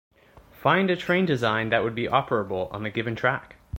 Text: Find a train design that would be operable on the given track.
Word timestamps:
Find 0.53 0.89
a 0.89 0.95
train 0.95 1.27
design 1.27 1.69
that 1.69 1.83
would 1.83 1.93
be 1.93 2.07
operable 2.07 2.73
on 2.73 2.81
the 2.81 2.89
given 2.89 3.15
track. 3.15 3.57